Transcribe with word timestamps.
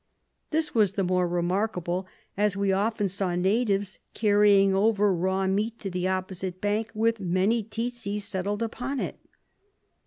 This 0.49 0.73
was 0.73 0.93
the 0.93 1.03
more 1.03 1.27
remarkable, 1.27 2.07
as 2.35 2.57
we 2.57 2.71
often 2.71 3.07
saw 3.07 3.35
natives 3.35 3.99
carrying 4.15 4.73
over 4.73 5.13
raw 5.13 5.45
meat 5.45 5.77
to 5.81 5.91
the 5.91 6.07
opposite 6.07 6.59
bank 6.59 6.89
with 6.95 7.19
many 7.19 7.61
tsetse 7.63 8.19
settled 8.23 8.63
upon 8.63 8.99
it. 8.99 9.19